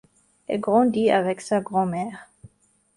[0.47, 2.27] Elle grandit avec sa grand-mère.